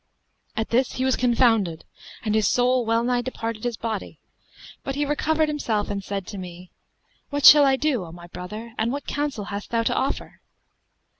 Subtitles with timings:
[0.57, 1.85] At this, he was confounded
[2.25, 4.19] and his soul well nigh departed his body,
[4.83, 6.71] but he recovered himself and said to me,
[7.29, 10.41] 'What shall I do, O my brother, and what counsel hast thou to offer.'